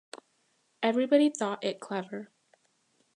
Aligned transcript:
Everybody 0.81 1.29
thought 1.29 1.63
it 1.63 1.79
clever. 1.79 2.31